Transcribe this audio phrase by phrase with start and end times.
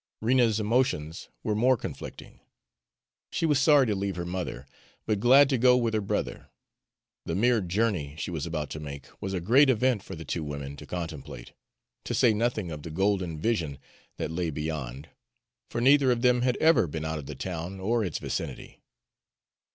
[0.19, 2.39] Rena's emotions were more conflicting;
[3.29, 4.65] she was sorry to leave her mother,
[5.05, 6.49] but glad to go with her brother.
[7.27, 10.43] The mere journey she was about to make was a great event for the two
[10.43, 11.53] women to contemplate,
[12.05, 13.77] to say nothing of the golden vision
[14.17, 15.09] that lay beyond,
[15.69, 18.81] for neither of them had ever been out of the town or its vicinity.